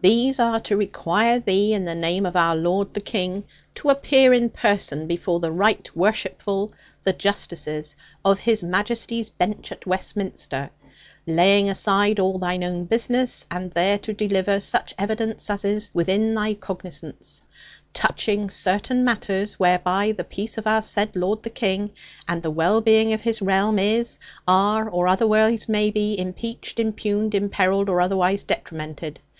These 0.00 0.38
are 0.38 0.60
to 0.60 0.76
require 0.76 1.40
thee, 1.40 1.74
in 1.74 1.86
the 1.86 1.94
name 1.96 2.24
of 2.24 2.36
our 2.36 2.54
lord 2.54 2.94
the 2.94 3.00
King, 3.00 3.42
to 3.74 3.88
appear 3.88 4.32
in 4.32 4.48
person 4.48 5.08
before 5.08 5.40
the 5.40 5.50
Right 5.50 5.90
Worshipful, 5.92 6.72
the 7.02 7.12
Justices 7.12 7.96
of 8.24 8.38
His 8.38 8.62
Majesty's 8.62 9.28
Bench 9.28 9.72
at 9.72 9.84
Westminster, 9.84 10.70
laying 11.26 11.68
aside 11.68 12.20
all 12.20 12.38
thine 12.38 12.62
own 12.62 12.84
business, 12.84 13.44
and 13.50 13.72
there 13.72 13.98
to 13.98 14.12
deliver 14.12 14.60
such 14.60 14.94
evidence 15.00 15.50
as 15.50 15.64
is 15.64 15.90
within 15.92 16.32
thy 16.36 16.54
cognisance, 16.54 17.42
touching 17.92 18.48
certain 18.50 19.02
matters 19.04 19.54
whereby 19.58 20.12
the 20.12 20.22
peace 20.22 20.56
of 20.58 20.68
our 20.68 20.82
said 20.82 21.16
lord 21.16 21.42
the 21.42 21.50
King, 21.50 21.90
and 22.28 22.40
the 22.40 22.52
well 22.52 22.80
being 22.80 23.12
of 23.12 23.24
this 23.24 23.42
realm, 23.42 23.80
is, 23.80 24.20
are, 24.46 24.88
or 24.88 25.08
otherwise 25.08 25.68
may 25.68 25.90
be 25.90 26.16
impeached, 26.16 26.78
impugned, 26.78 27.34
imperilled, 27.34 27.88
or 27.88 28.00
otherwise 28.00 28.44
detrimented. 28.44 29.18